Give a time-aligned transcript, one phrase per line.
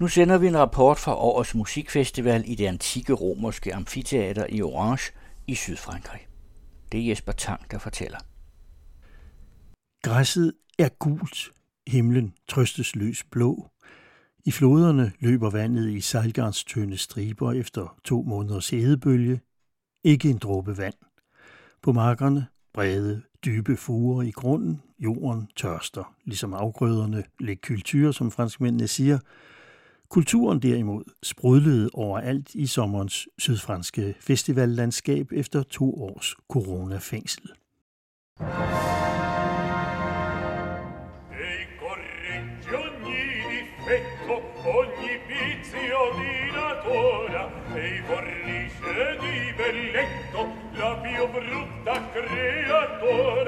[0.00, 5.12] Nu sender vi en rapport fra årets musikfestival i det antikke romerske amfiteater i Orange
[5.46, 6.26] i Sydfrankrig.
[6.92, 8.18] Det er Jesper Tang, der fortæller.
[10.02, 11.50] Græsset er gult,
[11.86, 13.70] himlen trøstesløs blå.
[14.44, 19.40] I floderne løber vandet i sejlgarnstønde striber efter to måneders hedebølge.
[20.04, 20.94] Ikke en dråbe vand.
[21.82, 24.82] På markerne brede, dybe fuger i grunden.
[24.98, 29.18] Jorden tørster, ligesom afgrøderne, læg kultur, som franskmændene siger–
[30.10, 37.50] Kulturen derimod sprudlede overalt i sommerens sydfranske festivallandskab efter to års coronafængsel.
[49.20, 50.40] di belletto
[50.78, 53.39] la più brutta creatura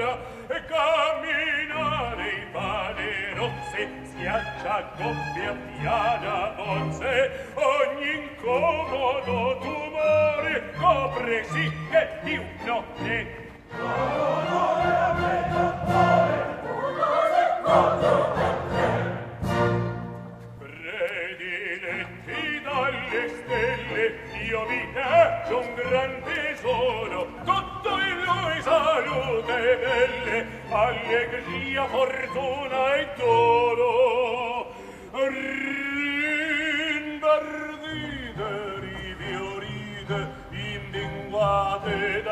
[4.33, 7.13] ghiaccia coppia piana voce
[7.53, 16.95] ogni incomodo tumore copre sì che di un notte dolore a me dottore un
[17.63, 18.21] cose
[20.57, 24.03] prediletti dalle stelle
[24.49, 27.12] io vi caccio un gran tesoro
[28.93, 34.67] salute belle, allegria, fortuna e dono.
[35.11, 35.59] Rinverdite,
[38.81, 40.17] rifiorite,
[40.51, 42.27] indinguate ed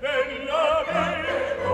[0.00, 1.67] della bella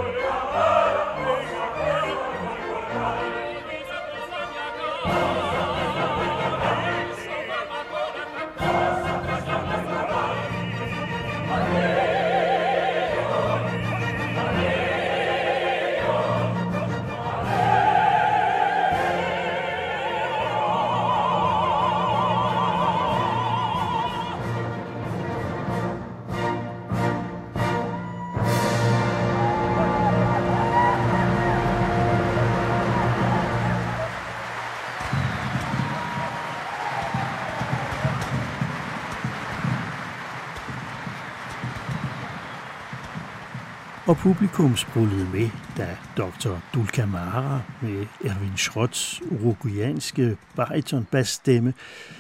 [44.07, 46.59] og publikum sprullede med, da Dr.
[46.75, 51.75] Dulcamara med Erwin Schrotts uruguayanske baritonbassstemme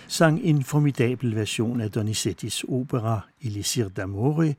[0.08, 4.54] sang en formidabel version af Donizettis opera Elisir d'Amore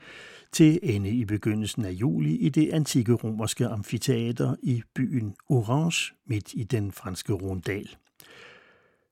[0.51, 6.53] til ende i begyndelsen af juli i det antikke romerske amfiteater i byen Orange midt
[6.53, 7.89] i den franske Rondal.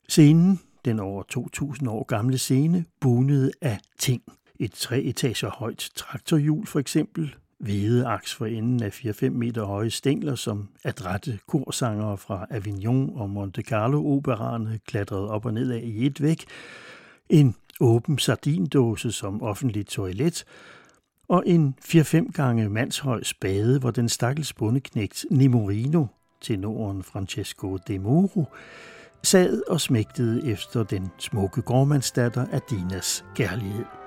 [0.09, 4.21] Scenen, den over 2000 år gamle scene, bunede af ting.
[4.59, 9.89] Et tre etager højt traktorhjul for eksempel, hvide aks for enden af 4-5 meter høje
[9.89, 15.81] stængler, som adrette korsangere fra Avignon og Monte Carlo opererne klatrede op og ned af
[15.83, 16.45] i et væk,
[17.29, 20.45] en åben sardindåse som offentligt toilet,
[21.27, 26.05] og en 4-5 gange mandshøj spade, hvor den stakkels bondeknægt Nemorino,
[26.41, 28.45] tenoren Francesco de Moro,
[29.23, 34.02] sad og smægtede efter den smukke gårdmandsdatter Adinas kærlighed.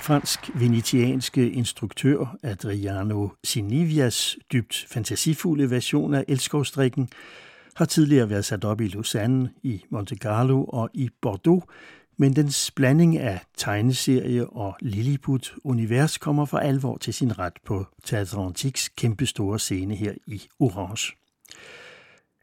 [0.00, 7.08] Fransk-venetianske instruktør Adriano Sinivias dybt fantasifulde version af Elskovstrikken
[7.76, 11.64] har tidligere været sat op i Lausanne, i Monte Carlo og i Bordeaux,
[12.16, 18.52] men dens blanding af tegneserie og Lilliput-univers kommer for alvor til sin ret på Teatre
[18.96, 21.12] kæmpestore scene her i Orange.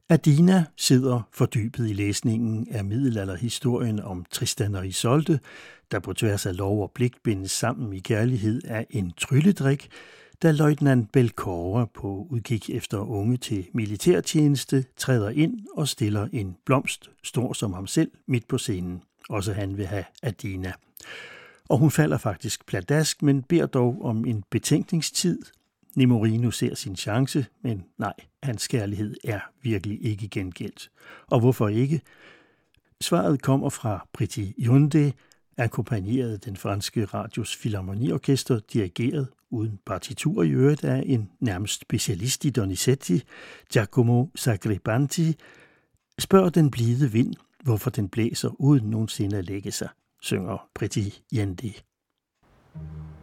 [0.09, 5.39] Adina sidder fordybet i læsningen af middelalderhistorien om Tristan og Isolde,
[5.91, 9.89] der på tværs af lov og blik bindes sammen i kærlighed af en trylledrik,
[10.43, 17.09] da løjtnant Belkore på udkig efter unge til militærtjeneste træder ind og stiller en blomst,
[17.23, 19.01] stor som ham selv, midt på scenen.
[19.29, 20.73] Også han vil have Adina.
[21.69, 25.39] Og hun falder faktisk pladask, men beder dog om en betænkningstid.
[25.97, 28.13] Nemorino ser sin chance, men nej,
[28.43, 30.91] hans kærlighed er virkelig ikke gengældt.
[31.27, 32.01] Og hvorfor ikke?
[33.01, 35.13] Svaret kommer fra Priti Yunde,
[35.57, 42.49] akkompagneret den franske radios Filharmoniorkester, dirigeret uden partitur i øvrigt af en nærmest specialist i
[42.49, 43.23] Donizetti,
[43.73, 45.35] Giacomo Sagribanti,
[46.19, 47.33] spørger den blide vind,
[47.63, 49.89] hvorfor den blæser uden nogensinde at lægge sig,
[50.21, 51.73] synger Priti Yende.
[52.77, 53.16] you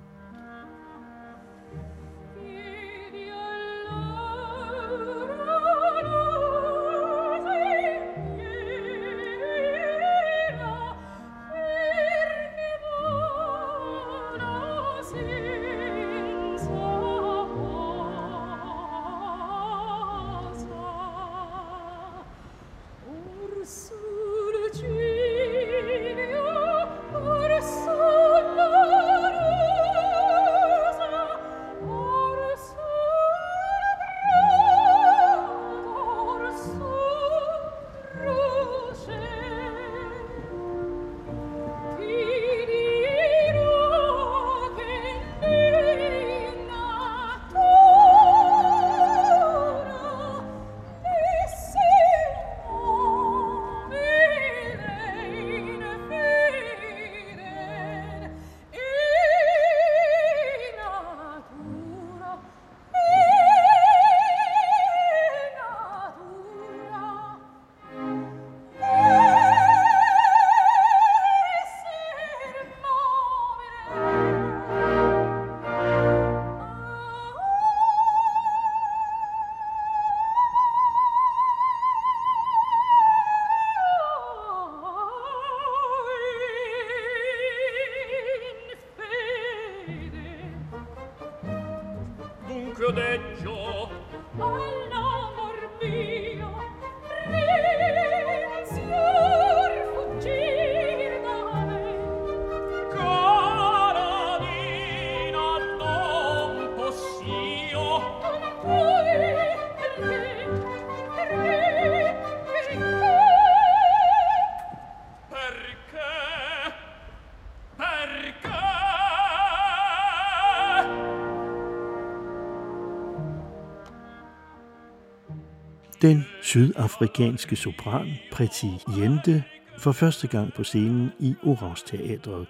[126.54, 129.44] sydafrikanske sopran Preti Jente
[129.78, 132.46] for første gang på scenen i Orange Teatret.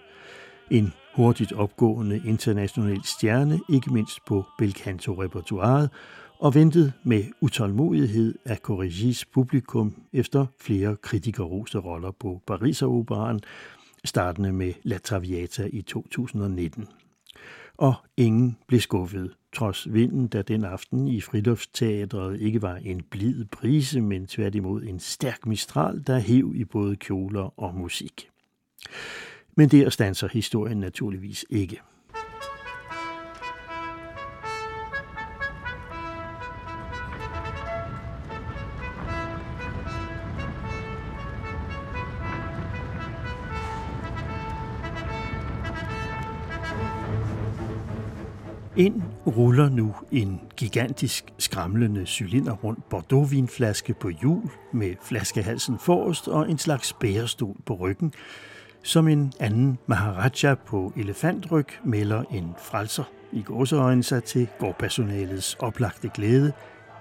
[0.70, 5.90] En hurtigt opgående international stjerne, ikke mindst på belcanto-repertoiret,
[6.38, 13.40] og ventet med utålmodighed af Corrigis publikum efter flere kritikerroste roller på Pariseroperaen,
[14.04, 16.88] startende med La Traviata i 2019.
[17.76, 23.44] Og ingen blev skuffet trods vinden, der den aften i Fridolfsteatret ikke var en blid
[23.44, 28.28] brise, men tværtimod en stærk mistral, der hæv i både kjoler og musik.
[29.56, 31.80] Men der stanser historien naturligvis ikke.
[48.76, 56.50] Ind ruller nu en gigantisk skramlende cylinder rundt Bordeaux-vinflaske på hjul med flaskehalsen forrest og
[56.50, 58.12] en slags bærestol på ryggen,
[58.83, 66.11] som en anden Maharaja på elefantryg melder en frelser i gåseøjne sig til gårdpersonalets oplagte
[66.14, 66.52] glæde.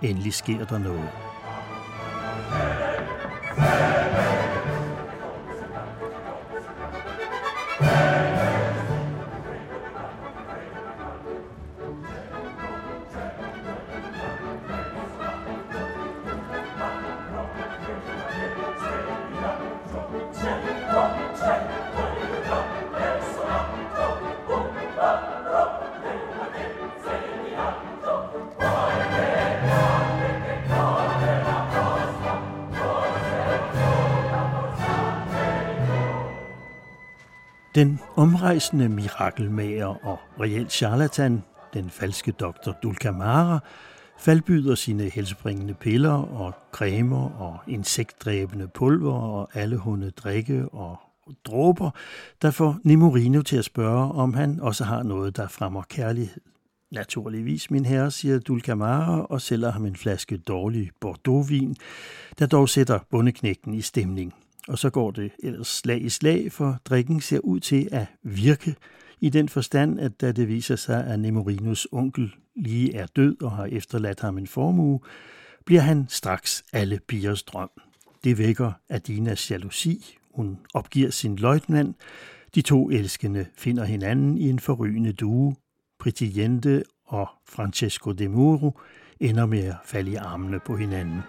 [0.01, 1.09] Endelig sker der noget.
[38.43, 43.59] Den omrejsende mirakelmager og reelt charlatan, den falske doktor Dulcamara,
[44.19, 50.97] faldbyder sine helsebringende piller og cremer og insektdræbende pulver og alle hunde drikke og
[51.45, 51.91] dråber,
[52.41, 56.41] der får Nemorino til at spørge, om han også har noget, der fremmer kærlighed.
[56.91, 61.75] Naturligvis, min herre, siger Dulcamara og sælger ham en flaske dårlig Bordeaux-vin,
[62.39, 64.33] der dog sætter bundeknægten i stemning.
[64.67, 68.75] Og så går det ellers slag i slag, for drikken ser ud til at virke,
[69.21, 73.51] i den forstand, at da det viser sig, at Nemorinos onkel lige er død og
[73.51, 74.99] har efterladt ham en formue,
[75.65, 77.69] bliver han straks alle pigers drøm.
[78.23, 80.17] Det vækker Adinas jalousi.
[80.33, 81.97] Hun opgiver sin løjtnant.
[82.55, 85.55] De to elskende finder hinanden i en forrygende due.
[85.99, 88.79] Pritiente og Francesco de Muro
[89.19, 91.19] ender med at falde i armene på hinanden.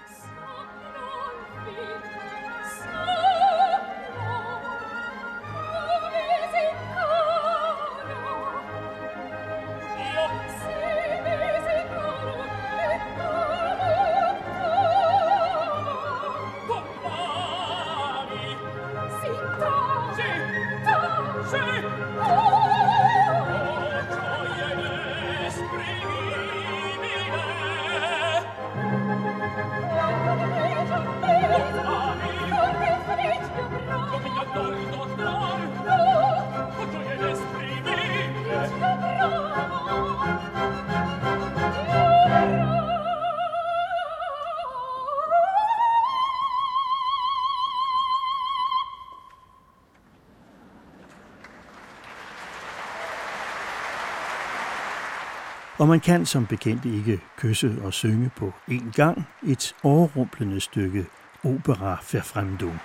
[55.84, 61.06] Og man kan som bekendt ikke kysse og synge på én gang et overrumplende stykke
[61.42, 62.80] opera verfremdung.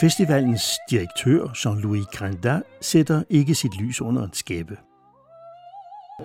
[0.00, 4.76] Festivalens direktør, Jean-Louis Grandin, sætter ikke sit lys under en skæbe.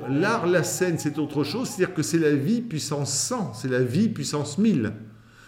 [0.10, 3.84] L'art, la scène, c'est autre chose, c'est-à-dire que c'est la vie puissance 100, c'est la
[3.84, 4.94] vie puissance 1000.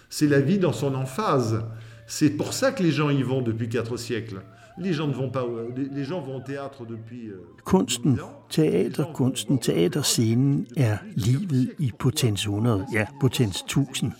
[0.09, 1.63] C'est la vie dans son emphase.
[2.07, 4.41] C'est pour ça que les gens y vont depuis quatre siècles.
[4.77, 5.45] Les gens ne vont pas,
[5.91, 7.27] les gens vont au théâtre depuis.
[7.27, 14.11] Euh, kunsten, teaterkunsten, teaterscenen er livet i potens 100, ja, potens 1000.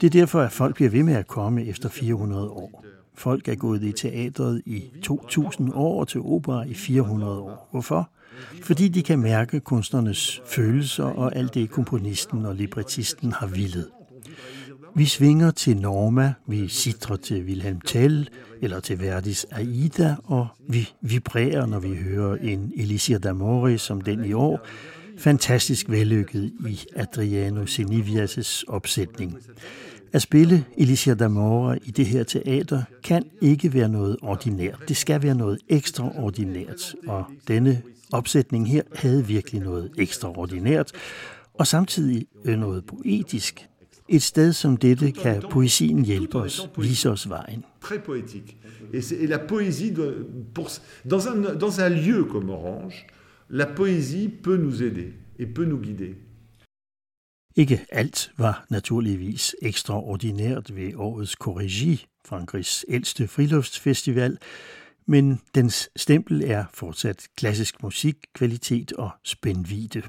[0.00, 2.84] Det er derfor, at folk bliver ved med at komme efter 400 år.
[3.14, 7.68] Folk er gået i teatret i 2000 år og til opera i 400 år.
[7.70, 8.10] Hvorfor?
[8.62, 13.86] Fordi de kan mærke kunstnernes følelser og alt det, komponisten og librettisten har villet.
[14.96, 18.28] Vi svinger til Norma, vi sidrer til Wilhelm Tell
[18.62, 24.24] eller til Verdis Aida, og vi vibrerer, når vi hører en Elisir d'Amore som den
[24.24, 24.66] i år,
[25.18, 29.38] fantastisk vellykket i Adriano Senivias' opsætning.
[30.14, 34.78] At spille Alicia Damora i det her teater kan ikke være noget ordinært.
[34.88, 40.92] Det skal være noget ekstraordinært, og denne opsætning her havde virkelig noget ekstraordinært,
[41.54, 43.68] og samtidig øh, noget poetisk.
[44.08, 47.64] Et sted som dette kan poesien hjælpe os, vise os vejen.
[47.84, 48.56] Très poétique.
[48.92, 49.94] Et, la poésie,
[50.54, 50.68] pour,
[51.10, 53.06] dans, un, dans un lieu comme Orange,
[53.48, 56.14] la poésie peut nous aider et peut nous guider.
[57.56, 64.38] Ikke alt var naturligvis ekstraordinært ved årets Corrigi, Frankrigs ældste friluftsfestival,
[65.06, 70.02] men dens stempel er fortsat klassisk musik, kvalitet og spændvide.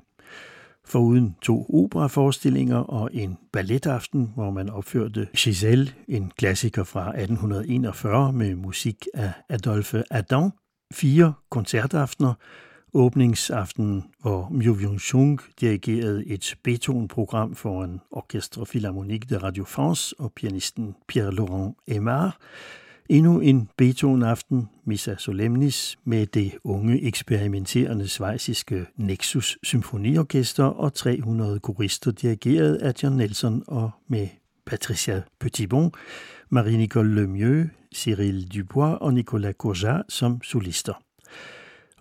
[0.86, 8.56] Foruden to operaforestillinger og en balletaften, hvor man opførte Giselle, en klassiker fra 1841 med
[8.56, 10.52] musik af Adolphe Adam,
[10.94, 12.34] fire koncertaftener,
[12.96, 20.16] åbningsaften, hvor Myo Jung Chung dirigerede et Beethoven-program for en Orchestre Philharmonique de Radio France
[20.20, 22.38] og pianisten Pierre-Laurent Aymar.
[23.10, 32.12] Endnu en Beethoven-aften, Missa Solemnis, med det unge eksperimenterende svejsiske Nexus Symfoniorkester og 300 korister
[32.12, 34.28] dirigeret af John Nelson og med
[34.66, 35.92] Patricia Petitbon,
[36.50, 41.05] Marie-Nicole Lemieux, Cyril Dubois og Nicolas Courjat som solister.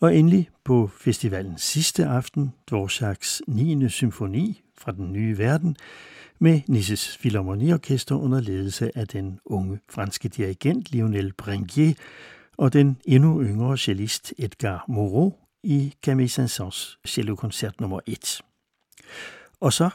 [0.05, 3.89] Og endelig på festivalens sidste aften, Dvorsaks 9.
[3.89, 5.77] symfoni fra den nye verden,
[6.39, 11.95] med Nisses Filharmoniorkester under ledelse af den unge franske dirigent Lionel Bringier
[12.57, 18.41] og den endnu yngre cellist Edgar Moreau i Camille Saint-Saëns cellokoncert nummer 1.
[19.61, 19.91] Og så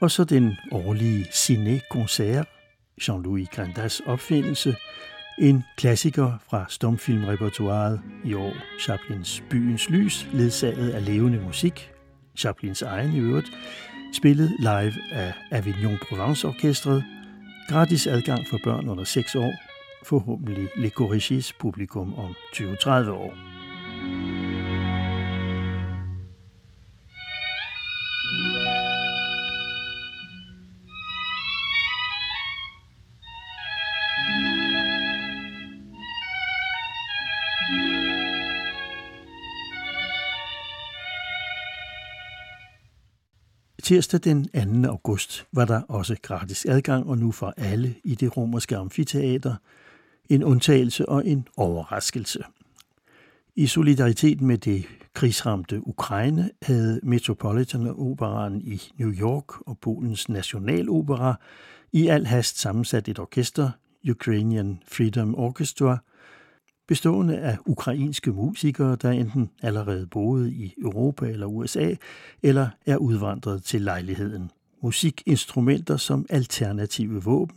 [0.00, 2.46] og så den årlige Ciné-concert,
[3.02, 4.76] Jean-Louis Grandas opfindelse,
[5.38, 11.90] en klassiker fra stumfilmrepertoiret i år, Chaplins Byens Lys, ledsaget af levende musik,
[12.36, 13.46] Chaplins egen i øvrigt,
[14.16, 17.04] spillet live af Avignon Provence Orkestret,
[17.68, 19.52] gratis adgang for børn under 6 år,
[20.04, 23.47] forhåbentlig Le Corrigis publikum om 20-30 år.
[43.88, 44.44] Tirsdag den
[44.84, 44.88] 2.
[44.88, 49.54] august var der også gratis adgang, og nu for alle i det romerske amfiteater.
[50.28, 52.42] En undtagelse og en overraskelse.
[53.56, 61.40] I solidaritet med det krigsramte Ukraine havde Metropolitan Operaen i New York og Polens Nationalopera
[61.92, 63.70] i al hast sammensat et orkester,
[64.10, 65.98] Ukrainian Freedom Orchestra,
[66.88, 71.94] bestående af ukrainske musikere, der enten allerede boede i Europa eller USA,
[72.42, 74.50] eller er udvandret til lejligheden.
[74.82, 77.56] Musikinstrumenter som alternative våben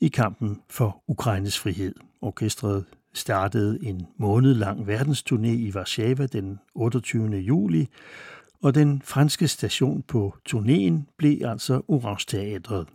[0.00, 1.94] i kampen for Ukraines frihed.
[2.20, 7.36] Orkestret startede en måned lang verdensturné i Warszawa den 28.
[7.36, 7.88] juli,
[8.62, 12.86] og den franske station på turnéen blev altså Orange Teatret.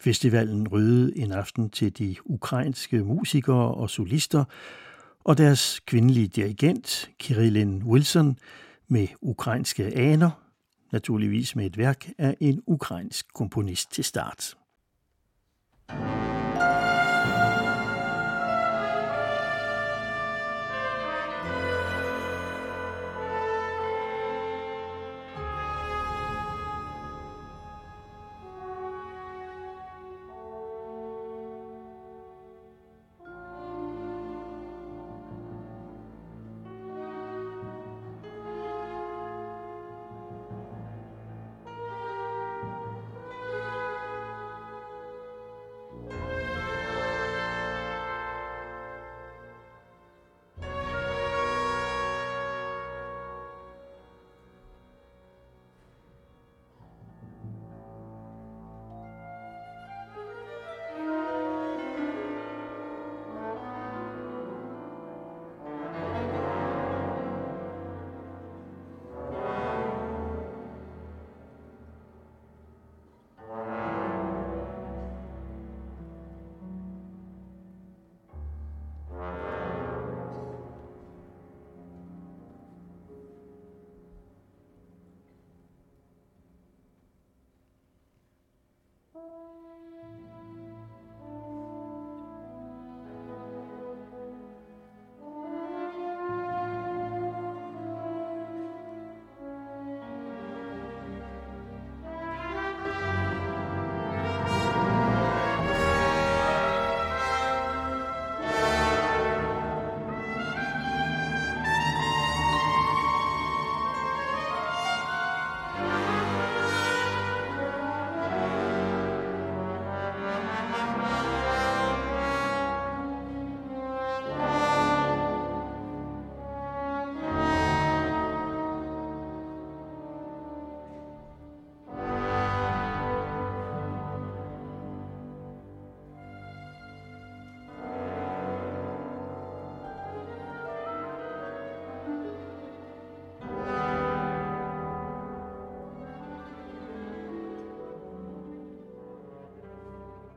[0.00, 4.44] Festivalen rydede en aften til de ukrainske musikere og solister,
[5.26, 8.38] og deres kvindelige dirigent, Kirillin Wilson,
[8.88, 10.30] med ukrainske aner,
[10.92, 14.54] naturligvis med et værk af en ukrainsk komponist til start.
[15.88, 16.25] thank you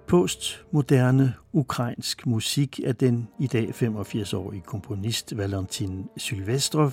[0.09, 6.91] Postmoderne ukrainsk musik af den i dag 85-årige komponist Valentin Sylvestrov.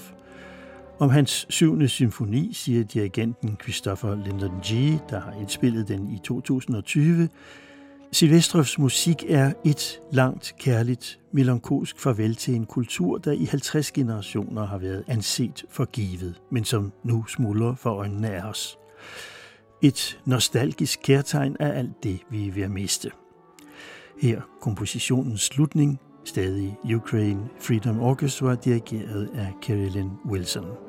[0.98, 4.70] Om hans syvende symfoni siger dirigenten Christopher Lyndon G.,
[5.10, 7.28] der har indspillet den i 2020,
[8.12, 14.66] Silvestrovs musik er et langt, kærligt, melankolsk farvel til en kultur, der i 50 generationer
[14.66, 18.78] har været anset for givet, men som nu smuldrer for øjnene af os.
[19.82, 23.10] Et nostalgisk kærtegn af alt det, vi er ved at miste.
[24.18, 30.85] Her kompositionens slutning, stadig Ukraine Freedom Orchestra, dirigeret af Carolyn Wilson.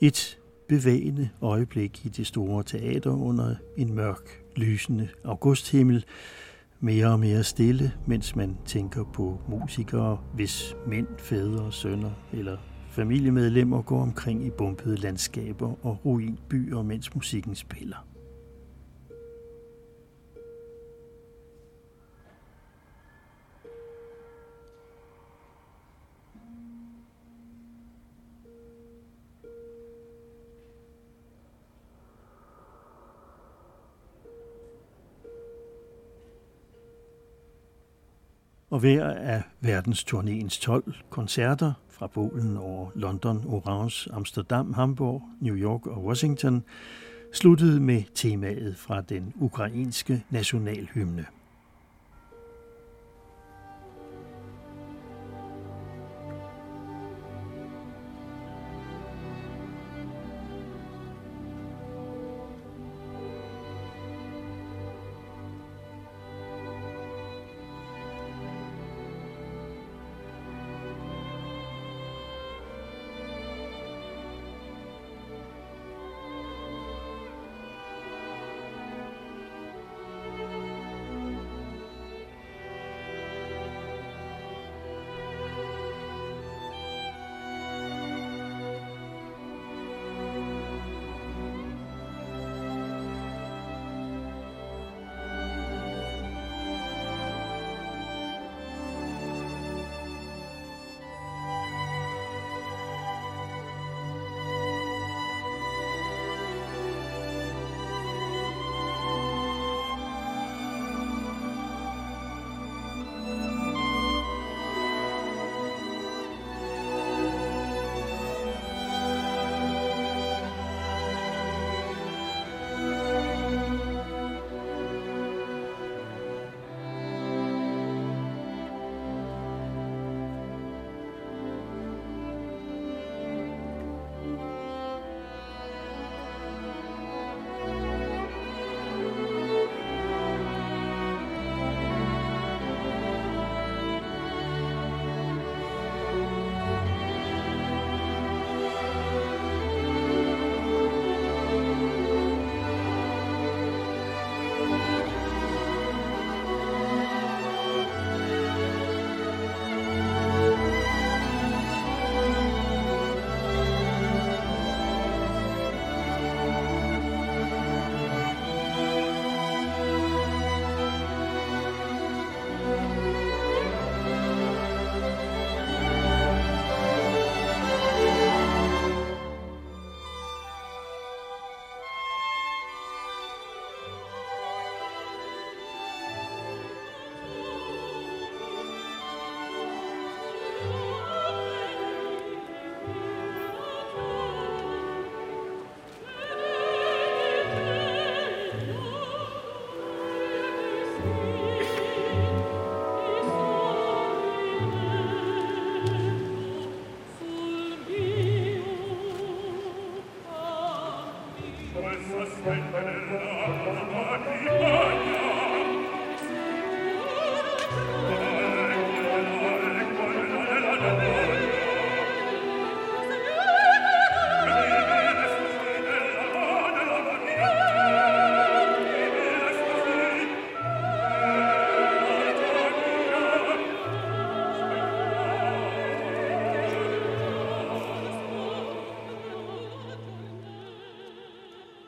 [0.00, 6.04] Et bevægende øjeblik i det store teater under en mørk, lysende augusthimmel,
[6.80, 12.56] mere og mere stille, mens man tænker på musikere, hvis mænd, fædre, sønner eller
[12.90, 18.15] familiemedlemmer går omkring i bumpede landskaber og ruinbyer, mens musikken spiller.
[38.76, 45.86] Og hver af verdensturnéens 12 koncerter fra Polen over London, Orange, Amsterdam, Hamburg, New York
[45.86, 46.62] og Washington
[47.32, 51.26] sluttede med temaet fra den ukrainske nationalhymne.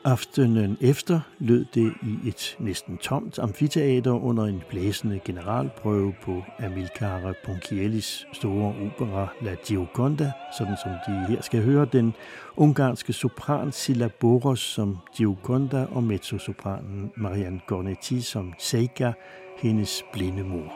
[0.09, 7.33] Aftenen efter lød det i et næsten tomt amfiteater under en blæsende generalprøve på Amilcare
[7.45, 12.13] Ponchiellis store opera La Gioconda, sådan som de her skal høre den
[12.57, 19.11] ungarske sopran Silla Boros som Gioconda og mezzosopranen Marianne Gornetti som Seika,
[19.57, 20.73] hendes blinde mor.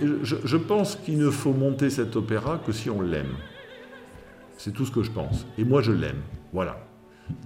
[0.00, 3.34] Je, je pense qu'il ne faut monter cet opéra que si on l'aime.
[4.56, 5.46] C'est tout ce que je pense.
[5.56, 6.20] Et moi, je l'aime.
[6.52, 6.78] Voilà.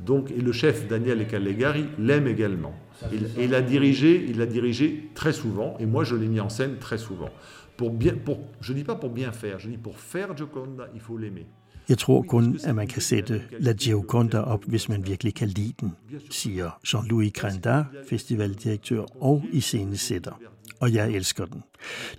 [0.05, 2.75] Donc, et le chef Daniel Calegari l'aime également.
[3.13, 6.49] Il, il l'a dirigé, il l'a dirigé très souvent, et moi je l'ai mis en
[6.49, 7.31] scène très souvent.
[7.77, 11.01] Pour bien, pour, je dis pas pour bien faire, je dis pour faire Gioconda, il
[11.01, 11.47] faut l'aimer.
[11.89, 15.75] Jeg tror kun, at man kan sætte La Gioconda op, hvis man virkelig kan lide
[15.81, 15.93] den,
[16.31, 20.41] siger Jean-Louis Crandard, festivaldirektør og iscenesætter.
[20.81, 21.63] Og jeg elsker den.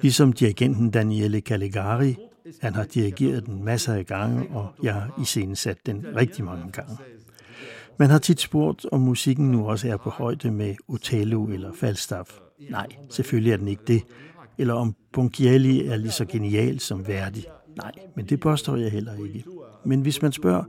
[0.01, 2.15] Ligesom dirigenten Daniele Caligari,
[2.61, 6.97] han har dirigeret den masser af gange, og jeg har iscenesat den rigtig mange gange.
[7.99, 12.29] Man har tit spurgt, om musikken nu også er på højde med Otello eller Falstaff.
[12.69, 14.03] Nej, selvfølgelig er den ikke det.
[14.57, 17.45] Eller om Ponchielli er lige så genial som Verdi.
[17.77, 19.43] Nej, men det påstår jeg heller ikke.
[19.83, 20.63] Men hvis man spørger,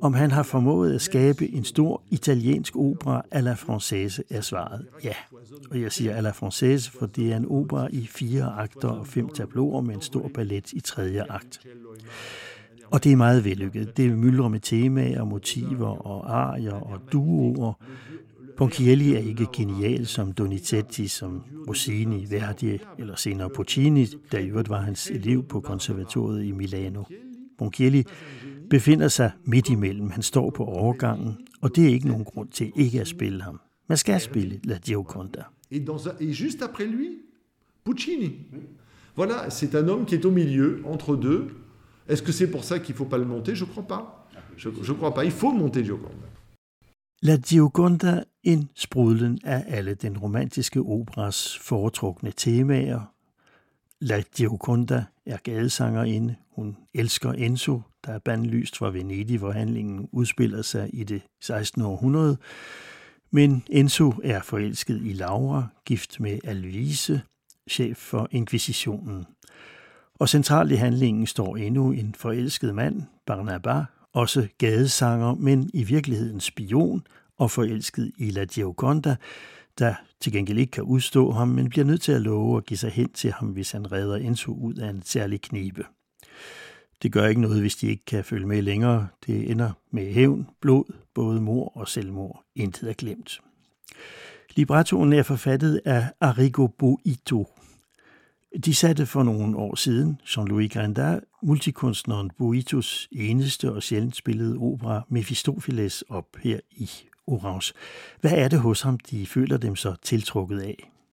[0.00, 4.86] om han har formået at skabe en stor italiensk opera à la française, er svaret
[5.04, 5.12] ja.
[5.70, 9.06] Og jeg siger à la française, for det er en opera i fire akter og
[9.06, 11.60] fem tableauer med en stor ballet i tredje akt.
[12.90, 13.96] Og det er meget vellykket.
[13.96, 17.72] Det myldrer med temaer, motiver og arier og duoer.
[18.60, 24.68] Ponchielli er ikke genial som Donizetti, som Rossini, Verdi eller senere Puccini, der i øvrigt
[24.68, 27.04] var hans elev på konservatoriet i Milano.
[27.58, 28.04] Ponchielli
[28.70, 30.10] befinder sig midt imellem.
[30.10, 33.60] Han står på overgangen, og det er ikke nogen grund til ikke at spille ham.
[33.88, 35.42] Man skal spille La Gioconda.
[35.70, 37.08] Et, dans et juste après lui,
[37.84, 38.30] Puccini.
[39.16, 41.48] Voilà, c'est un homme qui est au milieu, entre deux.
[42.08, 44.28] Est-ce que c'est pour ça qu'il ne faut pas le monter Je ne crois pas.
[44.56, 45.24] Je ne crois pas.
[45.24, 46.26] Il faut monter Gioconda.
[47.22, 53.14] La Gioconda, en sprudlen af alle den romantiske operas foretrukne temaer.
[54.00, 56.36] La Gioconda er gadesangerinde.
[56.56, 61.82] Hun elsker Enzo, der er bandlyst fra Venedig, hvor handlingen udspiller sig i det 16.
[61.82, 62.36] århundrede.
[63.30, 67.22] Men Enzo er forelsket i Laura, gift med Alvise,
[67.70, 69.26] chef for Inquisitionen.
[70.14, 76.40] Og centralt i handlingen står endnu en forelsket mand, Barnabas, også gadesanger, men i virkeligheden
[76.40, 77.02] spion
[77.38, 79.16] og forelsket i La Gioconda,
[79.78, 82.78] der til gengæld ikke kan udstå ham, men bliver nødt til at love at give
[82.78, 85.84] sig hen til ham, hvis han redder Enzo ud af en særlig knibe.
[87.02, 89.08] Det gør ikke noget, hvis de ikke kan følge med længere.
[89.26, 92.44] Det ender med hævn, blod, både mor og selvmord.
[92.54, 93.40] Intet er glemt.
[94.56, 97.46] Librettoen er forfattet af Arrigo Boito.
[98.64, 105.02] De satte for nogle år siden Jean-Louis Grandin, multikunstneren Boitos eneste og sjældent spillede opera
[105.08, 106.36] Mephistopheles op
[107.26, 107.72] Orange.
[108.20, 109.58] Hvad er det hos ham, de føler?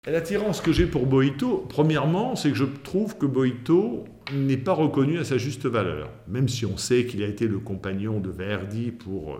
[0.06, 5.18] L'attirance que j'ai pour Boito, premièrement, c'est que je trouve que Boito n'est pas reconnu
[5.18, 8.90] à sa juste valeur, même si on sait qu'il a été le compagnon de Verdi
[8.90, 9.38] pour euh,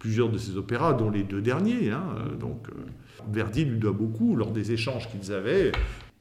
[0.00, 1.90] plusieurs de ses opéras, dont les deux derniers.
[1.90, 2.04] Hein,
[2.40, 2.72] donc, euh,
[3.32, 5.70] Verdi lui doit beaucoup lors des échanges qu'ils avaient.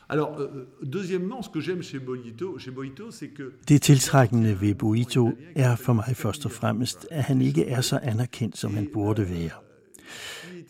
[0.09, 3.53] Alors, euh, euh, deuxièmement, ce que j'aime chez Boito, chez Boito, c'est que...
[3.67, 7.99] Det tiltrækkende ved Boito er for mig først og fremmest, at han ikke er så
[8.03, 9.51] anerkendt, som han burde være.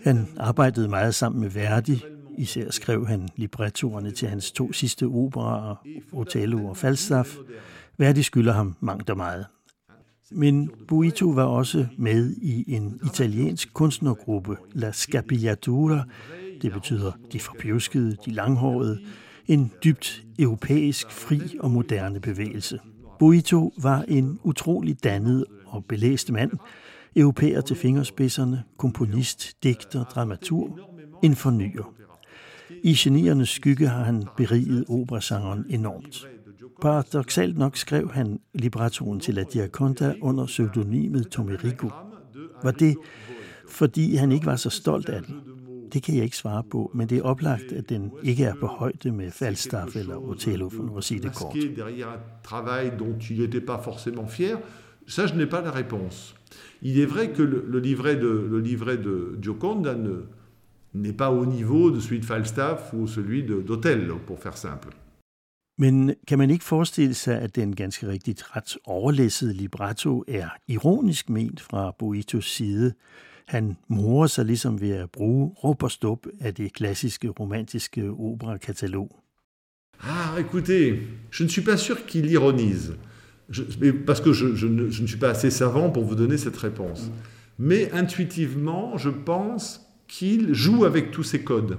[0.04, 2.04] Han arbejdede meget sammen med Verdi,
[2.40, 5.76] Især skrev han librettoerne til hans to sidste operaer,
[6.12, 7.38] Otello og Falstaff.
[7.98, 9.46] Verdi skylder ham mangt og meget.
[10.32, 16.04] Men Buito var også med i en italiensk kunstnergruppe, La Scapigliatura.
[16.62, 19.00] Det betyder de forpjuskede, de langhårede.
[19.50, 22.80] En dybt europæisk, fri og moderne bevægelse.
[23.20, 26.52] Buito var en utrolig dannet og belæst mand,
[27.16, 30.80] europæer til fingerspidserne, komponist, digter, dramaturg,
[31.24, 31.94] en fornyer.
[32.84, 36.28] I geniernes skygge har han beriget operasangeren enormt.
[36.82, 41.90] Paradoxalt nok skrev han librettoen til La Diaconda under pseudonymet Tomerico.
[42.64, 42.98] Var det,
[43.70, 45.36] fordi han ikke var så stolt af den?
[45.94, 48.68] Det kan jeg ikke svare på, men det er oplagt, at den ikke er på
[48.68, 51.56] højde med Falstaff eller Otello, for nu at sige det kort.
[52.44, 54.56] travail dont il n'était pas forcément fier,
[55.08, 56.36] ça je n'ai pas la réponse.
[56.82, 60.16] Il est vrai que le, livret de, le livret de Gioconda ne,
[60.94, 64.90] n'est pas au niveau de celui de Falstaff ou celui d'Otello, pour faire simple.
[65.78, 71.30] Men kan man ikke forestille sig, at den ganske rigtigt ret overlæssede libretto er ironisk
[71.30, 72.94] ment fra Boitos side?
[73.50, 79.10] Han morer sig ligesom ved at bruge råb og stop af det klassiske romantiske operakatalog.
[80.04, 81.00] Ah, écoutez,
[81.32, 82.94] je ne suis pas sûr qu'il ironise.
[83.50, 83.64] Je,
[84.08, 86.58] parce que je, je, ne, je ne suis pas assez savant pour vous donner cette
[86.58, 87.12] réponse.
[87.58, 89.64] Mais intuitivement, je pense
[90.08, 91.78] qu'il joue avec tous ces codes.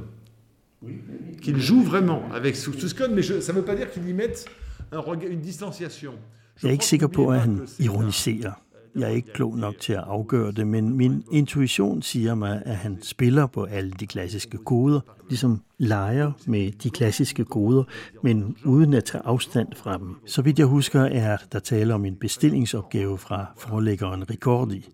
[1.42, 4.08] Qu'il joue vraiment avec tous ces codes, mais je, ça ne veut pas dire qu'il
[4.08, 4.44] y mette
[4.92, 6.14] un, une distanciation.
[6.62, 8.52] Jeg er ikke sikker på, at han ironiserer.
[8.96, 12.76] Jeg er ikke klog nok til at afgøre det, men min intuition siger mig, at
[12.76, 17.84] han spiller på alle de klassiske koder, ligesom leger med de klassiske koder,
[18.22, 20.16] men uden at tage afstand fra dem.
[20.26, 24.88] Så vidt jeg husker, er der tale om en bestillingsopgave fra forlæggeren Ricordi.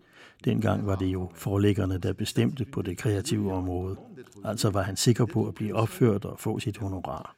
[0.44, 3.96] Dengang var det jo forlæggerne, der bestemte på det kreative område.
[4.44, 7.35] Altså var han sikker på at blive opført og få sit honorar.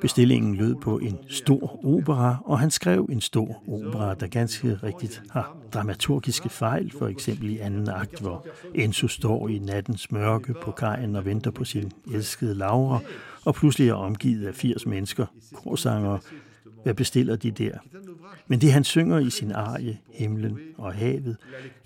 [0.00, 5.22] Bestillingen lød på en stor opera, og han skrev en stor opera, der ganske rigtigt
[5.30, 10.70] har dramaturgiske fejl, for eksempel i anden akt, hvor Enzo står i nattens mørke på
[10.70, 13.00] kajen og venter på sin elskede Laura,
[13.44, 16.18] og pludselig er omgivet af 80 mennesker, korsangere,
[16.82, 17.78] hvad bestiller de der?
[18.46, 21.36] Men det han synger i sin arie, Himlen og Havet,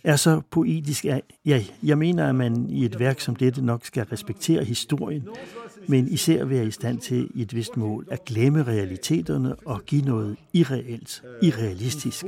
[0.05, 3.85] er så poetisk, at ja, jeg mener, at man i et værk som dette nok
[3.85, 5.29] skal respektere historien,
[5.89, 10.03] men især være i stand til i et vist mål at glemme realiteterne og give
[10.03, 12.25] noget irreelt, irrealistisk.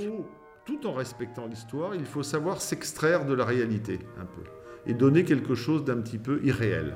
[0.66, 4.44] Tout en respectant l'histoire, il faut savoir s'extraire de la réalité un peu
[4.86, 6.94] et donner quelque chose d'un petit peu irréel,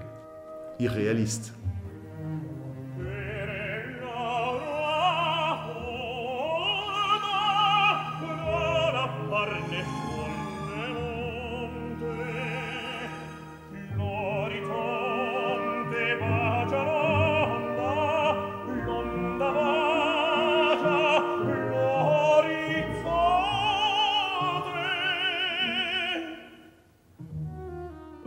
[0.79, 1.55] irréaliste.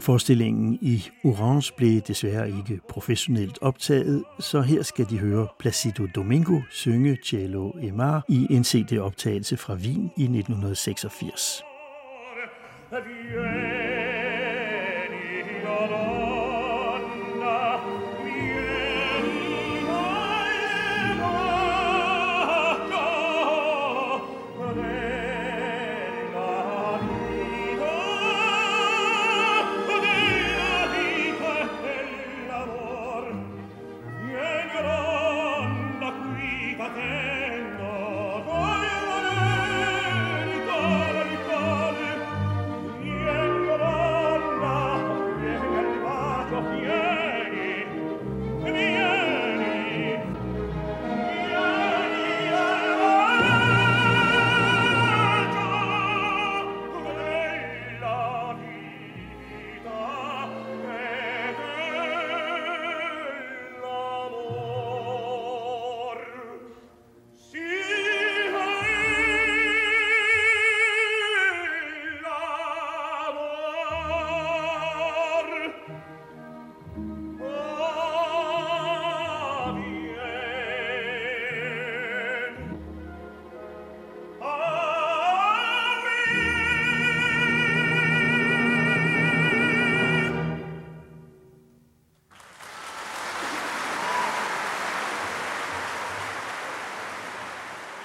[0.01, 6.61] Forestillingen i Orange blev desværre ikke professionelt optaget, så her skal de høre Placido Domingo
[6.69, 11.63] synge Cielo Emar i en CD-optagelse fra Wien i 1986.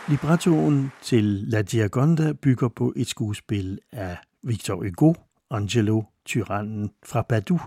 [0.08, 5.12] Librettoen til La Diagonda bygger på et skuespil af Victor Hugo,
[5.50, 7.58] Angelo, tyrannen fra Badu.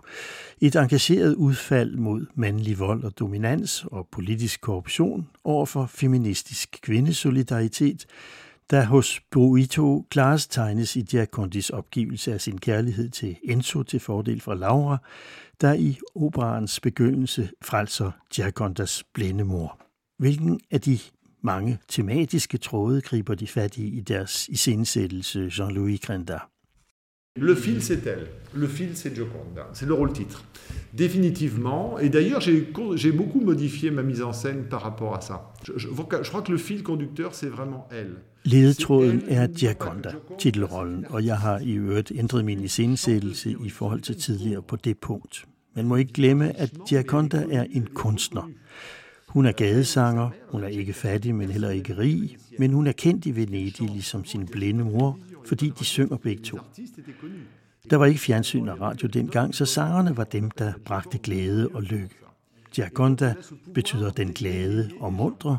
[0.61, 8.05] Et engageret udfald mod mandlig vold og dominans og politisk korruption overfor feministisk kvindesolidaritet,
[8.69, 14.41] der hos Boito klares tegnes i Diakondis opgivelse af sin kærlighed til Enzo til fordel
[14.41, 14.97] for Laura,
[15.61, 19.79] der i operaens begyndelse frelser Diakondas blinde mor.
[20.17, 20.99] Hvilken af de
[21.41, 26.37] mange tematiske tråde griber de fat i i deres iscenesættelse Jean-Louis Grenda.
[27.35, 28.27] Le fil, c'est elle.
[28.53, 29.67] Le fil, c'est Gioconda.
[29.73, 30.43] C'est le rôle-titre.
[30.93, 31.99] Définitivement.
[31.99, 35.53] Et d'ailleurs, j'ai beaucoup modifié ma mise en scène par rapport à ça.
[35.63, 35.87] Je, je,
[36.23, 38.15] je crois que le fil conducteur, c'est vraiment elle.
[38.45, 44.15] Ledetråden er Gioconda, titelrollen, og jeg har i øvrigt ændret min iscenesættelse i forhold til
[44.15, 45.45] tidligere på det punkt.
[45.75, 48.49] Man må ikke glemme, at Gioconda er en kunstner.
[49.29, 53.25] Hun er gadesanger, hun er ikke fattig, men heller ikke rig, men hun er kendt
[53.25, 56.57] i Venedig ligesom sin blinde mor, fordi de synger begge to.
[57.89, 61.83] Der var ikke fjernsyn og radio dengang, så sangerne var dem, der bragte glæde og
[61.83, 62.15] lykke.
[62.71, 63.33] Giaconda
[63.73, 65.57] betyder den glade og mundre.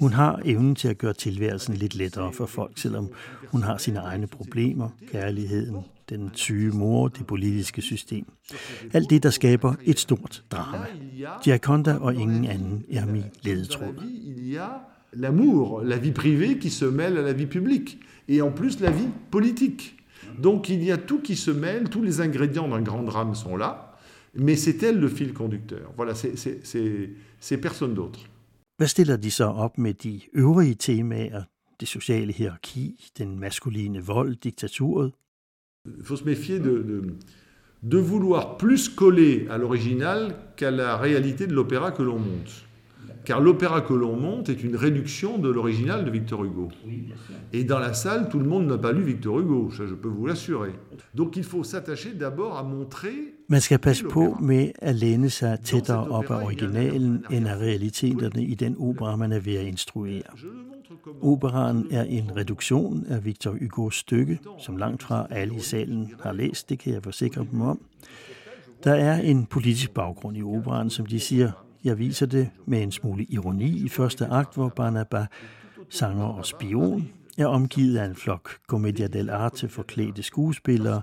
[0.00, 3.10] Hun har evnen til at gøre tilværelsen lidt lettere for folk, selvom
[3.46, 5.76] hun har sine egne problemer, kærligheden,
[6.10, 8.26] den syge mor, det politiske system.
[8.92, 10.86] Alt det, der skaber et stort drama.
[11.44, 13.94] Giaconda og ingen anden er min ledetråd.
[15.14, 17.98] L'amour, la vie privée qui se mêle à la vie publique,
[18.28, 19.96] et en plus la vie politique.
[20.42, 23.56] Donc il y a tout qui se mêle, tous les ingrédients d'un grand drame sont
[23.56, 23.94] là,
[24.34, 25.92] mais c'est elle le fil conducteur.
[25.96, 28.20] Voilà, c'est personne d'autre.
[28.76, 31.42] Hvad stiller de så op med de øvrige temaer,
[31.80, 35.12] det sociale hierarki, den maskuline vold, diktaturet.
[35.86, 37.02] Il faut se méfier de, de,
[37.82, 42.66] de vouloir plus coller à l'original qu'à la réalité de l'opéra que l'on monte.
[43.24, 46.68] Car l'opéra que l'on monte est une réduction de l'original de Victor Hugo.
[47.52, 50.08] Et dans la salle, tout le monde n'a pas lu Victor Hugo, ça je peux
[50.08, 50.72] vous l'assurer.
[51.14, 55.58] Donc il faut s'attacher d'abord à montrer Man skal passe på med at læne sig
[55.64, 60.22] tættere op af originalen end af realiteterne i den opera, man er ved at instruere.
[61.22, 66.32] Operaen er en reduktion af Victor Hugos stykke, som langt fra alle i salen har
[66.32, 67.80] læst, det kan jeg forsikre dem om.
[68.84, 71.50] Der er en politisk baggrund i operaen, som de siger,
[71.84, 75.26] jeg viser det med en smule ironi i første akt, hvor Barnaba,
[75.88, 81.02] sanger og spion, er omgivet af en flok commedia dell'arte forklædte skuespillere,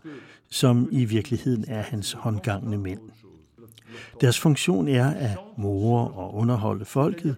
[0.50, 3.00] som i virkeligheden er hans håndgangne mænd.
[4.22, 7.36] Deres funktion er at more og underholde folket.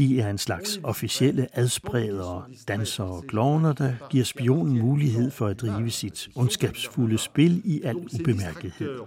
[0.00, 5.60] De er en slags officielle adspredere, dansere og klovner, der giver spionen mulighed for at
[5.60, 8.98] drive sit ondskabsfulde spil i al ubemærkethed.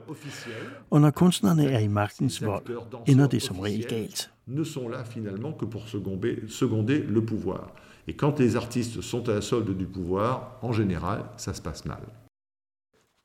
[0.90, 2.66] Og når kunstnerne er i magtens vold,
[3.08, 4.30] ender det som regel galt.
[4.48, 7.72] ne sont là finalement que pour seconder, seconder le pouvoir.
[8.08, 11.86] Et quand les artistes sont à la solde du pouvoir, en général, ça se passe
[11.86, 12.23] mal.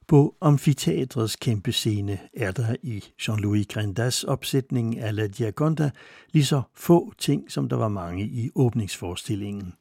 [0.09, 5.91] På amfiteatrets kæmpe scene er der i Jean-Louis Grandas opsætning af La Diagonda
[6.33, 9.75] lige så få ting, som der var mange i åbningsforestillingen.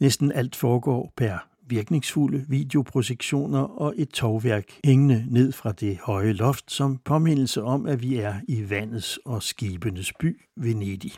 [0.00, 6.72] Næsten alt foregår per virkningsfulde videoprojektioner og et tovværk hængende ned fra det høje loft
[6.72, 11.12] som påmindelse om, at vi er i vandets og skibenes by Venedig.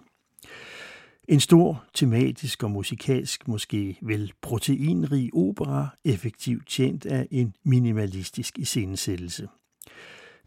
[1.28, 9.48] En stor, tematisk og musikalsk, måske vel proteinrig opera, effektivt tjent af en minimalistisk iscenesættelse.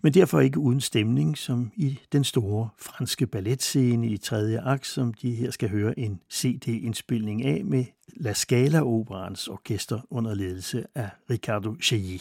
[0.02, 5.14] Men derfor ikke uden stemning, som i den store franske balletscene i tredje akt, som
[5.14, 11.10] de her skal høre en CD-indspilning af med La Scala Operans orkester under ledelse af
[11.30, 12.18] Riccardo Chailly.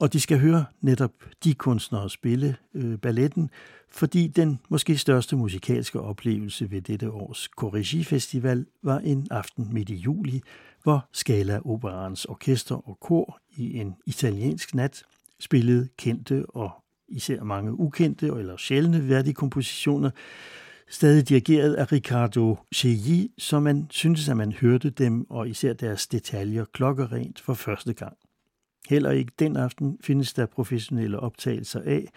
[0.00, 1.12] Og de skal høre netop
[1.44, 3.50] de kunstnere spille øh, balletten,
[3.90, 9.88] fordi den måske største musikalske oplevelse ved dette års Corrigi Festival var en aften midt
[9.88, 10.42] i juli,
[10.82, 15.02] hvor Scala Operans orkester og kor i en italiensk nat
[15.40, 16.70] spillede kendte og
[17.08, 20.10] især mange ukendte eller sjældne værdige kompositioner,
[20.88, 26.06] stadig dirigeret af Riccardo Chegi, så man syntes, at man hørte dem og især deres
[26.06, 28.16] detaljer klokkerent for første gang.
[28.88, 32.08] Heller ikke den aften findes der professionelle optagelser af,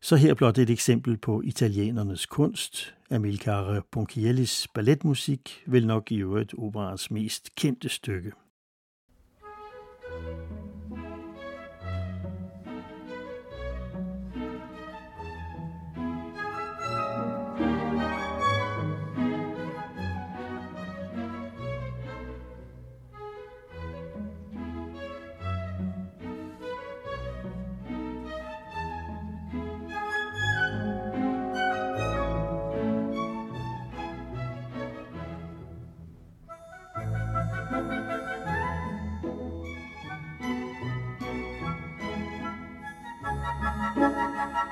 [0.00, 2.94] så her blot et eksempel på italienernes kunst.
[3.10, 8.32] Amilcare Ponchiellis balletmusik, vel nok i øvrigt operans mest kendte stykke.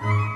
[0.03, 0.32] Bye.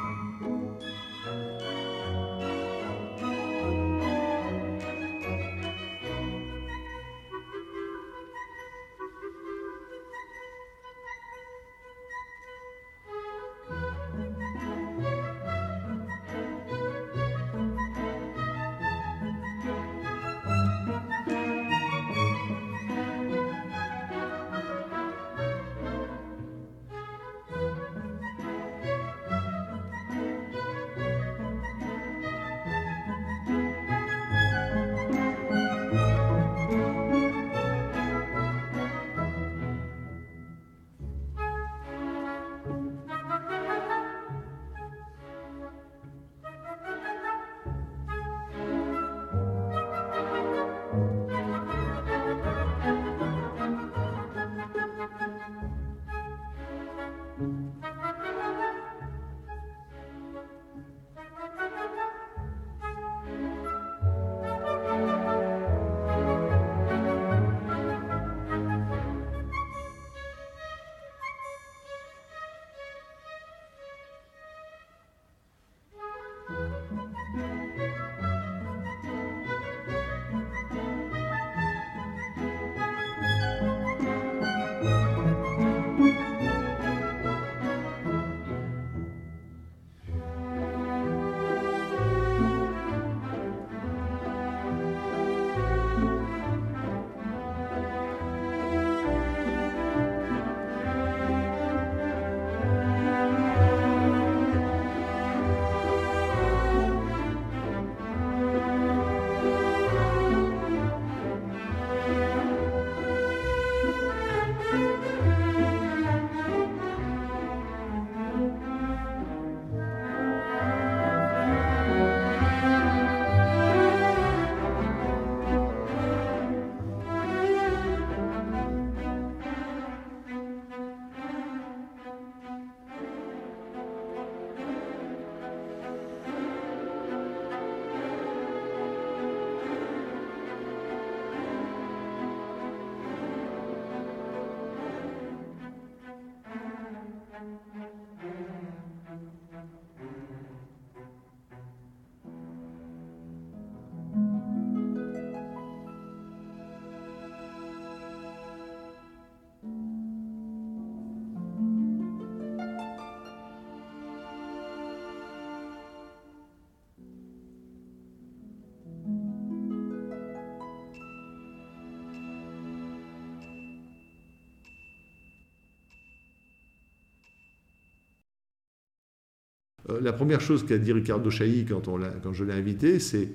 [179.89, 183.29] Euh, la première chose qu'a dit Ricardo Chailly quand, on quand je l'ai invité, c'est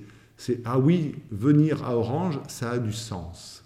[0.65, 3.63] Ah oui, venir à Orange, ça a du sens.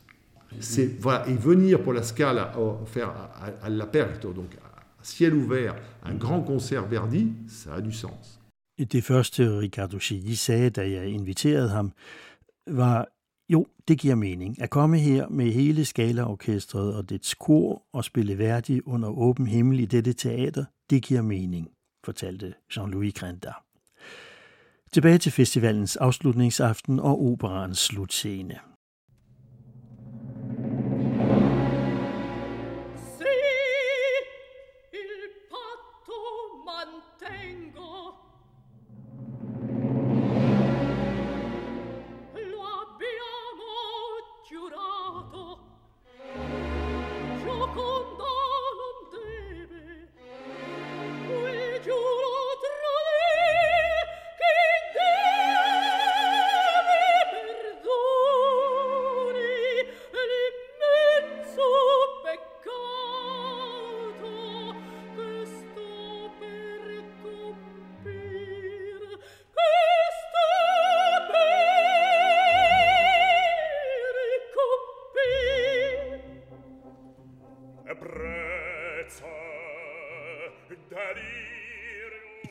[0.73, 2.53] Et venir pour la Scala,
[2.85, 3.13] faire
[3.61, 8.39] à, l'aperto, donc à ciel ouvert, un grand concert Verdi, ça a du sens.
[8.77, 11.91] Det første Ricardo Chailly sagde, da jeg inviterede ham,
[12.67, 13.07] var,
[13.49, 14.61] jo, det giver mening.
[14.61, 19.79] At komme her med hele Skalaorkestret og dets kor og spille Verdi under åben himmel
[19.79, 21.69] i dette teater, det giver mening
[22.05, 23.53] fortalte Jean-Louis Grinda.
[24.93, 28.59] Tilbage til festivalens afslutningsaften og operans slutscene.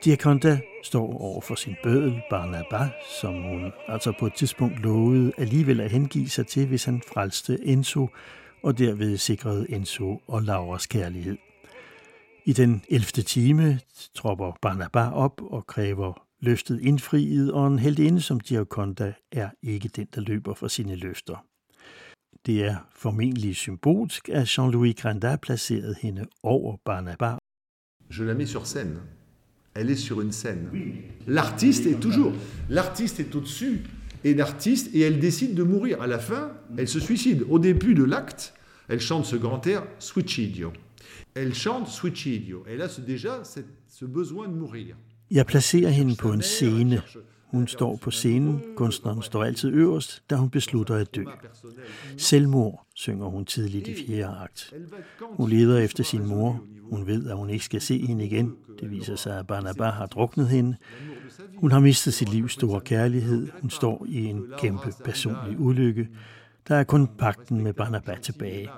[0.05, 2.91] Diakonda står over for sin bødel, Barnaba,
[3.21, 7.59] som hun altså på et tidspunkt lovede alligevel at hengive sig til, hvis han frelste
[7.63, 8.09] Enzo,
[8.63, 11.37] og derved sikrede Enzo og Lauras kærlighed.
[12.45, 13.05] I den 11.
[13.05, 13.81] time
[14.15, 20.09] tropper Barnaba op og kræver løftet indfriet, og en heldinde som Diakonda er ikke den,
[20.15, 21.45] der løber for sine løfter.
[22.47, 27.39] Det er formentlig symbolsk, at Jean-Louis Grandin placerede hende over Barnaba.
[28.19, 29.24] Je la mets sur scène
[29.75, 30.69] elle est sur une scène.
[31.27, 32.33] L'artiste est toujours,
[32.69, 33.83] l'artiste est au-dessus
[34.25, 36.01] et l'artiste et elle décide de mourir.
[36.01, 37.45] À la fin, elle se suicide.
[37.49, 38.55] Au début de l'acte,
[38.89, 40.73] elle chante ce grand air Suicidio.
[41.35, 42.65] Elle chante Suicidio.
[42.67, 44.97] Elle a déjà ce besoin de mourir.
[45.31, 47.03] Jeg placerer hende på en scene.
[47.55, 48.63] Hun står på scenen.
[48.77, 51.25] Kunstneren står altid øverst, da hun beslutter at dø.
[52.17, 54.75] Selvmord synger hun tidligt i fjerde akt.
[55.23, 56.61] Hun leder efter sin mor.
[56.91, 58.57] Hun ved, at hun ikke skal se hende igen.
[58.81, 60.77] Det viser sig, at Barnaba har druknet hende.
[61.57, 63.49] Hun har mistet sit livs store kærlighed.
[63.61, 66.09] Hun står i en kæmpe personlig ulykke.
[66.69, 68.69] Der er kun pakten med Barnaba tilbage.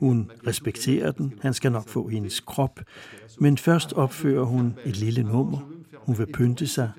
[0.00, 1.34] Hun respekterer den.
[1.40, 2.80] Han skal nok få hendes krop.
[3.40, 5.58] Men først opfører hun et lille nummer.
[5.96, 6.90] Hun vil pynte sig.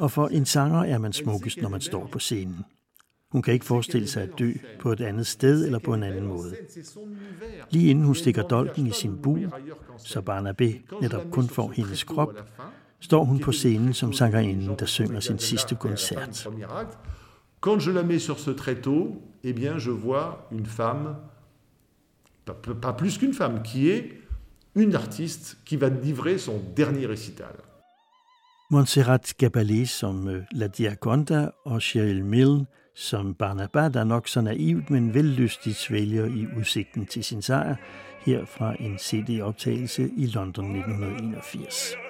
[0.00, 2.64] Og for en sanger er man smukkest, når man står på scenen.
[3.32, 6.26] Hun kan ikke forestille sig at dø på et andet sted eller på en anden
[6.26, 6.56] måde.
[7.70, 9.38] Lige inden hun stikker dolken i sin bu,
[9.98, 12.34] så Barnabé netop kun får hendes krop,
[13.00, 16.48] står hun på scenen som sangerinden, der synger sin sidste koncert.
[17.60, 21.16] Quand je la mets sur ce tréteau, eh bien, je vois une femme,
[22.82, 24.04] pas plus qu'une femme, qui est
[24.74, 27.54] une artiste qui va livrer son dernier récital.
[28.70, 32.66] Montserrat Gabalé som øh, La Diaconda og Cheryl Milne
[32.98, 37.76] som Barnaba, der nok så naivt, men vellystigt svælger i udsigten til sin sejr,
[38.26, 42.07] her fra en CD-optagelse i London 1981.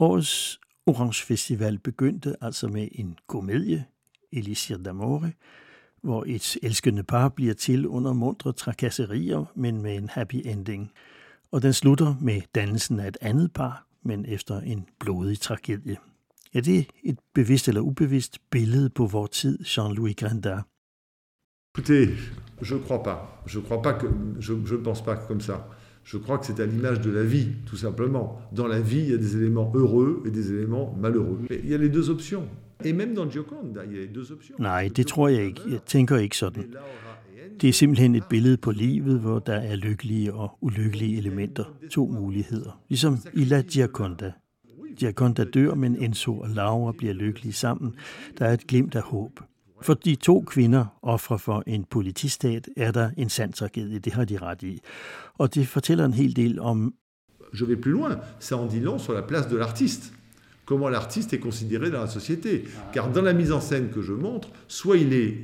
[0.00, 3.84] Årets Orange Festival begyndte altså med en komedie,
[4.32, 5.28] Elisir d'Amore,
[6.02, 10.92] hvor et elskende par bliver til under mundre trakasserier, men med en happy ending.
[11.50, 15.96] Og den slutter med dannelsen af et andet par, men efter en blodig tragedie.
[16.54, 20.62] Er det et bevidst eller ubevidst billede på vores tid, Jean-Louis Grandin?
[21.74, 22.08] Écoutez,
[22.62, 23.18] je crois pas.
[23.46, 24.06] Je crois pas que,
[24.40, 25.56] je, je pense pas comme ça.
[26.12, 28.40] Je crois que c'est à l'image de la vie, tout simplement.
[28.52, 31.38] Dans la vie, il y a des éléments heureux et des éléments malheureux.
[31.50, 32.44] Mais il y a les deux options.
[32.82, 34.56] Et même dans Gioconda, il y a les deux options.
[34.58, 35.60] Nej, det tror jeg ikke.
[35.70, 36.64] Jeg tænker ikke sådan.
[37.60, 41.64] Det er simpelthen et billede på livet, hvor der er lykkelige og ulykkelige elementer.
[41.90, 42.80] To muligheder.
[42.88, 44.32] Ligesom i La Gioconda.
[44.96, 47.94] Gioconda dør, men Enzo og Laura bliver lykkelige sammen.
[48.38, 49.40] Der er et glimt af håb.
[49.80, 54.24] For de to kvinder, ofre for en politistat, er der en sand tragedie, det har
[54.24, 54.80] de ret i.
[55.38, 56.94] Og det fortæller en hel del om...
[57.52, 60.12] Je vais plus loin, ça en dit long sur la place de l'artiste.
[60.66, 62.64] Comment l'artiste est considéré dans la société.
[62.92, 65.38] Car dans la mise en scène que je montre, soit il est,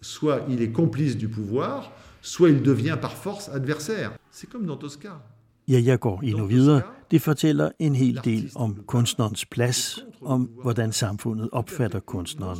[0.00, 4.10] soit il est complice du pouvoir, soit il devient par force adversaire.
[4.30, 5.22] C'est comme dans Tosca.
[5.68, 6.82] Ja, jeg går endnu videre.
[7.10, 12.58] Det fortæller en hel del om kunstnerens plads, om hvordan samfundet opfatter kunstneren.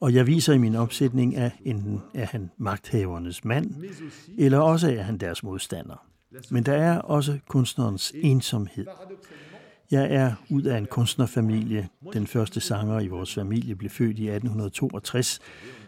[0.00, 3.74] Og jeg viser i min opsætning, at enten er han magthavernes mand,
[4.38, 6.06] eller også er han deres modstander.
[6.50, 8.86] Men der er også kunstnerens ensomhed.
[9.90, 11.88] Jeg er ud af en kunstnerfamilie.
[12.12, 15.40] Den første sanger i vores familie blev født i 1862,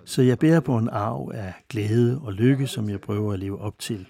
[0.05, 3.61] så jeg bærer på en arv af glæde og lykke, som jeg prøver at leve
[3.61, 4.07] op til.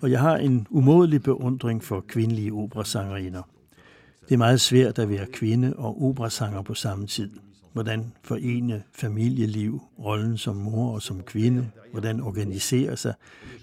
[0.00, 3.42] Og jeg har en umådelig beundring for kvindelige operasangerinder.
[4.28, 7.30] Det er meget svært at være kvinde og operasanger på samme tid
[7.72, 13.14] hvordan forene familieliv, rollen som mor og som kvinde, hvordan organisere sig,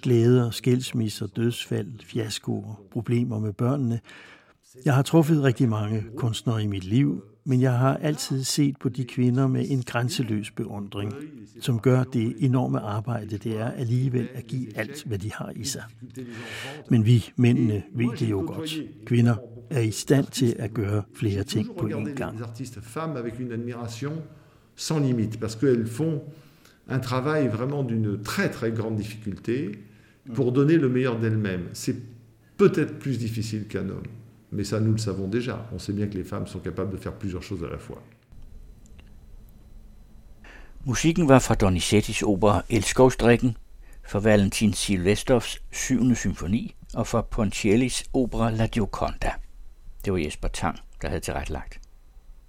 [0.01, 3.99] glæder, skilsmisser, dødsfald, fiaskoer, problemer med børnene.
[4.85, 8.89] Jeg har truffet rigtig mange kunstnere i mit liv, men jeg har altid set på
[8.89, 11.13] de kvinder med en grænseløs beundring,
[11.61, 15.63] som gør det enorme arbejde, det er alligevel at give alt, hvad de har i
[15.63, 15.83] sig.
[16.89, 18.77] Men vi, mændene, ved det jo godt.
[19.05, 19.35] Kvinder
[19.69, 22.37] er i stand til at gøre flere ting på en gang.
[22.37, 24.13] Les artistes femmes avec une admiration
[24.75, 26.21] sans limite, parce qu'elles font
[26.87, 29.71] un travail vraiment d'une très très grande difficulté
[30.33, 31.67] pour donner le meilleur d'elles-mêmes.
[31.73, 31.95] C'est
[32.57, 34.07] peut-être plus difficile qu'un homme.
[34.51, 35.69] Mais ça, nous le savons déjà.
[35.73, 38.01] On sait bien que les femmes sont capables de faire plusieurs choses à la fois.
[40.85, 43.57] Musikken var fra Donizettis opera Elskovsdrikken,
[44.03, 46.15] fra Valentin Silvestrovs 7.
[46.15, 49.48] symfoni og fra Ponchiellis opera La Gioconda.
[50.05, 51.78] Det var Jesper Tang, der havde tilrettelagt.